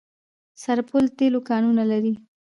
سرپل 0.61 1.03
د 1.09 1.13
تیلو 1.19 1.39
کانونه 1.49 1.83
لري 1.91 2.13